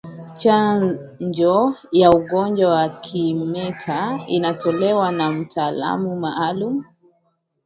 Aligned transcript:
Chanjo 0.41 1.57
ya 1.99 2.07
ugonjwa 2.17 2.67
wa 2.75 2.85
kimeta 3.03 3.99
itolewe 4.45 5.07
na 5.17 5.25
mtaalamu 5.31 6.09
maalumu 6.23 6.83